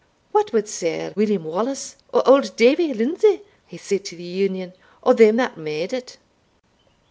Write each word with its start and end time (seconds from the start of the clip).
What 0.31 0.51
wad 0.51 0.67
Sir 0.67 1.13
William 1.15 1.43
Wallace, 1.43 1.95
or 2.11 2.27
auld 2.27 2.55
Davie 2.55 2.91
Lindsay, 2.91 3.41
hae 3.67 3.77
said 3.77 4.03
to 4.05 4.15
the 4.15 4.23
Union, 4.23 4.73
or 5.03 5.13
them 5.13 5.35
that 5.35 5.59
made 5.59 5.93
it?" 5.93 6.17